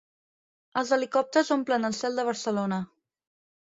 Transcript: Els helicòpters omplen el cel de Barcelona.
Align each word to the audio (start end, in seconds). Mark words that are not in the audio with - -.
Els 0.83 0.93
helicòpters 0.97 1.53
omplen 1.59 1.89
el 1.93 1.97
cel 2.01 2.21
de 2.21 2.29
Barcelona. 2.35 2.85